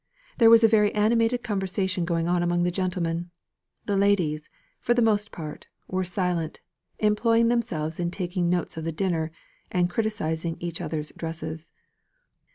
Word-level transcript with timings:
There 0.39 0.49
was 0.49 0.63
a 0.63 0.67
very 0.67 0.91
animated 0.95 1.43
conversation 1.43 2.05
going 2.05 2.27
on 2.27 2.41
among 2.41 2.63
the 2.63 2.71
gentlemen; 2.71 3.29
the 3.85 3.95
ladies, 3.95 4.49
for 4.79 4.95
the 4.95 5.01
most 5.03 5.31
part, 5.31 5.67
were 5.87 6.03
silent, 6.03 6.59
employing 6.97 7.49
themselves 7.49 7.99
in 7.99 8.09
taking 8.09 8.49
notes 8.49 8.77
of 8.77 8.83
the 8.83 8.91
dinner 8.91 9.29
and 9.69 9.91
criticising 9.91 10.57
each 10.59 10.81
other's 10.81 11.11
dresses. 11.11 11.71